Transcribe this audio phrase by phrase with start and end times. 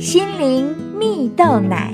[0.00, 1.92] 心灵蜜豆奶。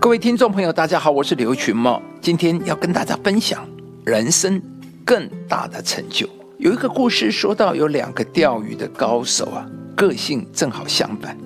[0.00, 3.68] 各位听众朋友，大家好，我是刘群茂，今天要跟大家分享
[4.04, 4.62] 人生
[5.04, 6.28] 更大的成就。
[6.58, 11.36] 有一个故事说到，有两个钓鱼的高手啊，个性正好相反，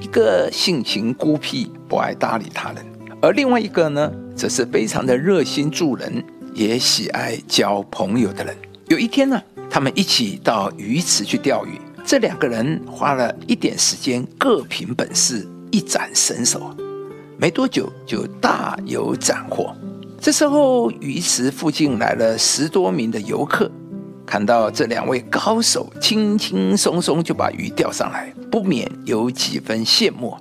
[0.00, 2.86] 一个性情孤僻，不爱搭理他人，
[3.20, 8.56] 而另外一个呢，则是非常的热心助人，也喜爱交朋友的人。
[8.86, 11.72] 有一天呢，他们一起到鱼池去钓鱼。
[12.06, 16.70] 这两个人花了一点时间，各凭本事，一展身手。
[17.38, 19.74] 没多久就大有斩获。
[20.20, 23.70] 这时候鱼池附近来了十多名的游客，
[24.26, 30.36] 看到这两位高手轻轻松松就把鱼钓上来，不免有几分羡慕。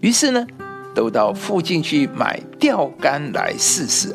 [0.00, 0.46] 于是呢，
[0.94, 4.14] 都到附近去买钓竿来试试。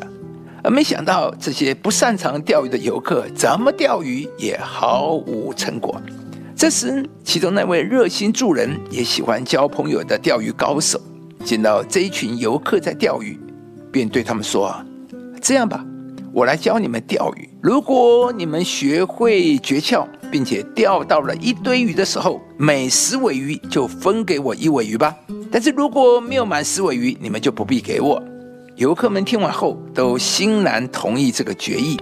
[0.64, 6.02] 而没想到这些不擅长钓鱼的游客，怎么钓鱼也毫无成果。
[6.58, 11.00] 这时，其中那位热心助人、也喜欢交朋友的钓鱼高手，
[11.44, 13.38] 见到这一群游客在钓鱼，
[13.92, 14.74] 便对他们说：“，
[15.40, 15.86] 这样吧，
[16.32, 17.48] 我来教你们钓鱼。
[17.62, 25.14] 如果你们学会诀窍，并且钓到了一堆鱼的时候，每十尾鱼就分给我一尾鱼吧。
[25.52, 28.20] 但是如果没有满十尾鱼，你们就不必给我。”
[28.74, 31.96] 游客们听完后，都欣然同意这个决议。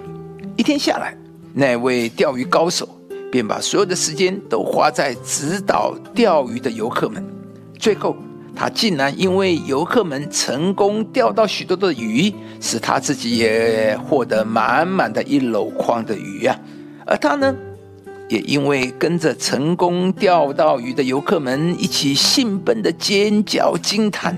[0.57, 1.15] 一天下来，
[1.53, 2.89] 那位钓鱼高手。
[3.37, 7.23] 便把所有的时间都花在指导钓鱼的游客们，
[7.79, 8.17] 最后
[8.55, 16.59] 他竟然因为游客们成功钓到许多的鱼，使他自己也获得满满的一篓筐的鱼啊！
[17.05, 17.55] 而他呢，
[18.31, 24.35] 也因为跟着成功钓到鱼的游客们一起兴奋的尖叫惊叹，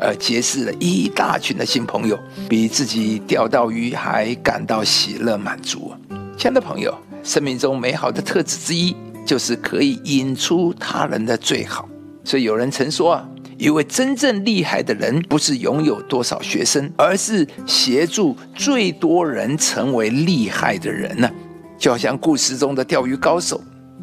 [0.00, 5.92] 而结识了一大群的新朋友，比自己钓到鱼还感到喜乐满足。
[6.36, 6.92] 亲爱的朋友。
[7.22, 8.94] 生命中美好的特质之一，
[9.26, 11.88] 就是可以引出他人的最好。
[12.24, 21.30] 所以有人曾说啊，一位真正厉害的人，不是拥有多少学生，而是协助最多人成为厉害的人呢。
[21.78, 23.60] 就好像故事中的钓鱼高手，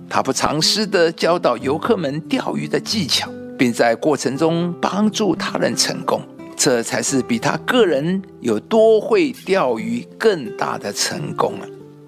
[0.10, 6.22] 他不藏私地教导游客们钓鱼的技巧，并在过程中帮助他人成功，
[6.56, 11.68] 这才是比他个人有多会钓鱼更大的成功啊。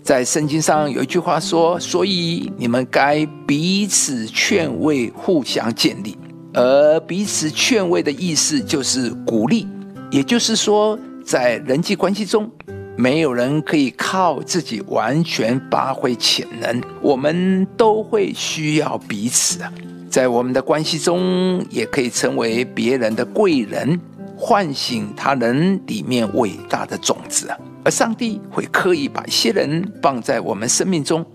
[0.09, 6.17] 在圣经上有一句话说：“所以你们该彼此劝慰，互相建立。”
[6.51, 9.67] 而彼此劝慰的意思就是鼓励，
[10.09, 12.49] 也就是说，在人际关系中，
[12.97, 19.71] 没有人可以靠自己完全发挥潜能，我们都会需要彼此啊。
[20.09, 24.01] 在我们的关系中，也可以成为别人的贵人，
[24.35, 27.57] 唤醒他人里面伟大的种子啊。
[27.89, 31.25] 上帝会刻意把一些人放在我们生命中，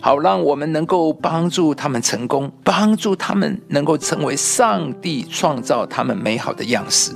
[0.00, 7.12] 好让我们能够帮助他们成功，帮助他们能够成为上帝创造他们美好的样式。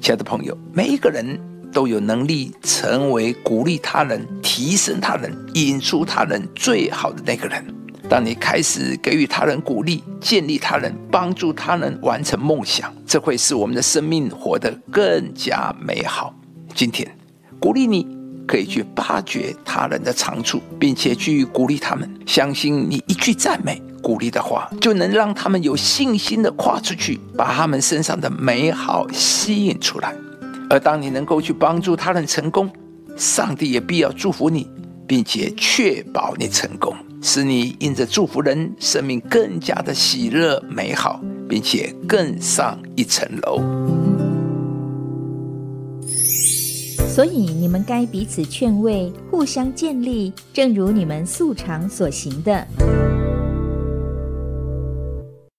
[0.00, 1.38] 亲爱的朋友，每一个人
[1.72, 7.64] 都有能力成为鼓励他人、提升他人、引出他人最好的那个人。
[8.08, 16.34] 当你开始给予他人鼓励、建立他人、帮助他人完成梦想，这会使我们的生命活得更加美好。
[16.74, 17.19] 今天。
[17.60, 18.06] 鼓励你，
[18.48, 22.10] 可以去发掘他人的长处，并且去鼓励他们。
[22.26, 30.14] 相信你一句赞美、鼓励的话，就能让他们有信心的跨出去，把他们身上的美好吸引出来。
[30.70, 32.70] 而当你能够去帮助他人成功，
[33.14, 34.66] 上帝也必要祝福你，
[35.06, 43.99] 并且确保你成功，使你因着祝福人，生命更加的喜乐美好，并且更上一层楼。
[47.20, 52.66] 所以你们该彼此劝慰，互相建立，正如你们素常所行的。